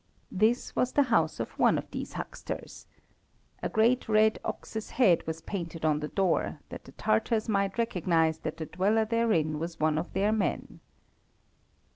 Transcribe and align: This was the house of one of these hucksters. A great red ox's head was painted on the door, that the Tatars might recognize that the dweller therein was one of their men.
This 0.31 0.75
was 0.75 0.93
the 0.93 1.03
house 1.13 1.39
of 1.39 1.51
one 1.59 1.77
of 1.77 1.87
these 1.91 2.13
hucksters. 2.13 2.87
A 3.61 3.69
great 3.69 4.09
red 4.09 4.39
ox's 4.43 4.89
head 4.89 5.27
was 5.27 5.41
painted 5.41 5.85
on 5.85 5.99
the 5.99 6.07
door, 6.07 6.57
that 6.69 6.85
the 6.85 6.91
Tatars 6.93 7.47
might 7.47 7.77
recognize 7.77 8.39
that 8.39 8.57
the 8.57 8.65
dweller 8.65 9.05
therein 9.05 9.59
was 9.59 9.79
one 9.79 9.99
of 9.99 10.11
their 10.13 10.31
men. 10.31 10.79